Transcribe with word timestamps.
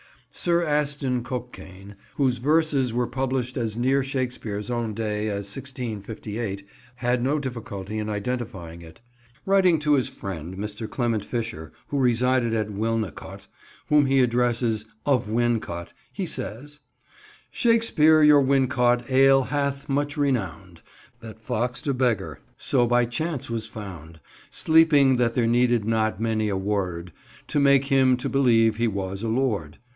Sir 0.33 0.63
Aston 0.63 1.23
Cokain, 1.23 1.95
whose 2.15 2.37
verses 2.39 2.93
were 2.93 3.05
published 3.05 3.55
as 3.57 3.77
near 3.77 4.01
Shakespeare's 4.01 4.71
own 4.71 4.93
day 4.95 5.27
as 5.27 5.45
1658, 5.55 6.65
had 6.95 7.21
no 7.21 7.37
difficulty 7.37 7.99
in 7.99 8.09
identifying 8.09 8.81
it. 8.81 9.01
Writing 9.45 9.77
to 9.79 9.93
his 9.93 10.07
friend, 10.09 10.57
Mr. 10.57 10.89
Clement 10.89 11.23
Fisher, 11.23 11.71
who 11.89 11.99
resided 11.99 12.53
at 12.55 12.69
Wilnecote, 12.71 13.45
whom 13.89 14.05
he 14.07 14.21
addresses 14.21 14.85
"of 15.05 15.29
Wincott," 15.29 15.89
he 16.13 16.25
says 16.25 16.79
"Shakespeare 17.51 18.23
your 18.23 18.41
Wincot 18.41 19.11
ale 19.11 19.43
hath 19.43 19.87
much 19.89 20.15
renown'd 20.17 20.81
That 21.19 21.41
fox'd 21.41 21.87
a 21.89 21.93
beggar 21.93 22.39
so 22.57 22.87
by 22.87 23.05
chance 23.05 23.49
was 23.51 23.67
found 23.67 24.19
Sleeping 24.49 25.17
that 25.17 25.35
there 25.35 25.45
needed 25.45 25.85
not 25.85 26.19
many 26.21 26.47
a 26.49 26.57
word 26.57 27.11
To 27.49 27.59
make 27.59 27.85
him 27.85 28.15
to 28.17 28.29
believe 28.29 28.77
he 28.77 28.87
was 28.87 29.21
a 29.21 29.29
lord. 29.29 29.77